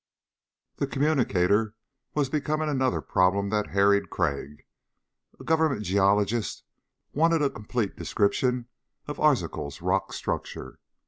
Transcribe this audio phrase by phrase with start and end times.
[0.77, 1.75] The communicator
[2.15, 4.65] was becoming another problem that harried Crag.
[5.39, 6.63] A government geologist
[7.13, 8.65] wanted a complete description
[9.05, 10.79] of Arzachel's rock structure.